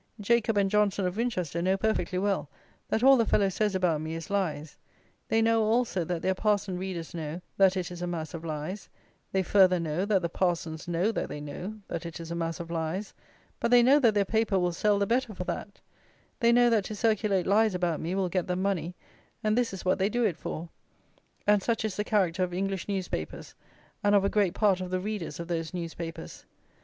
Jacob 0.19 0.57
and 0.57 0.71
Johnson, 0.71 1.05
of 1.05 1.15
Winchester, 1.15 1.61
know 1.61 1.77
perfectly 1.77 2.17
well 2.17 2.49
that 2.89 3.03
all 3.03 3.17
the 3.17 3.23
fellow 3.27 3.49
says 3.49 3.75
about 3.75 4.01
me 4.01 4.15
is 4.15 4.31
lies; 4.31 4.75
they 5.27 5.43
know 5.43 5.63
also 5.63 6.03
that 6.03 6.23
their 6.23 6.33
parson 6.33 6.75
readers 6.75 7.13
know 7.13 7.39
that 7.55 7.77
it 7.77 7.91
is 7.91 8.01
a 8.01 8.07
mass 8.07 8.33
of 8.33 8.43
lies: 8.43 8.89
they 9.31 9.43
further 9.43 9.79
know 9.79 10.03
that 10.03 10.23
the 10.23 10.27
parsons 10.27 10.87
know 10.87 11.11
that 11.11 11.29
they 11.29 11.39
know 11.39 11.75
that 11.87 12.03
it 12.03 12.19
is 12.19 12.31
a 12.31 12.35
mass 12.35 12.59
of 12.59 12.71
lies; 12.71 13.13
but 13.59 13.69
they 13.69 13.83
know 13.83 13.99
that 13.99 14.15
their 14.15 14.25
paper 14.25 14.57
will 14.57 14.71
sell 14.71 14.97
the 14.97 15.05
better 15.05 15.35
for 15.35 15.43
that; 15.43 15.79
they 16.39 16.51
know 16.51 16.67
that 16.71 16.85
to 16.85 16.95
circulate 16.95 17.45
lies 17.45 17.75
about 17.75 17.99
me 17.99 18.15
will 18.15 18.27
get 18.27 18.47
them 18.47 18.59
money, 18.63 18.95
and 19.43 19.55
this 19.55 19.71
is 19.71 19.85
what 19.85 19.99
they 19.99 20.09
do 20.09 20.23
it 20.23 20.35
for, 20.35 20.67
and 21.45 21.61
such 21.61 21.85
is 21.85 21.95
the 21.95 22.03
character 22.03 22.41
of 22.41 22.55
English 22.55 22.87
newspapers, 22.87 23.53
and 24.03 24.15
of 24.15 24.25
a 24.25 24.29
great 24.29 24.55
part 24.55 24.81
of 24.81 24.89
the 24.89 24.99
readers 24.99 25.39
of 25.39 25.47
those 25.47 25.75
newspapers. 25.75 26.47